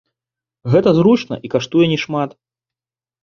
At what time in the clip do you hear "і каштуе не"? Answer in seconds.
1.47-1.99